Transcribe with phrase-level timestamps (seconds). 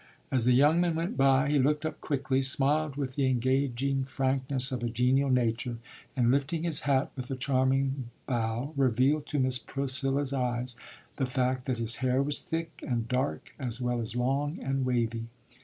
[0.31, 4.71] As the young man went by, he looked up quickly, smiled with the engaging frankness
[4.71, 5.77] of a genial nature,
[6.15, 10.75] and lifting his hat with a charming bow, revealed to Miss Priscilla's eyes
[11.17, 15.27] the fact that his hair was thick and dark as well as long and wavy.